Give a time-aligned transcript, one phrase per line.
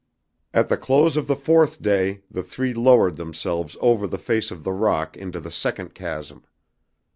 [0.51, 4.63] At the close of the fourth day the three lowered themselves over the face of
[4.63, 6.43] the rock into the second chasm.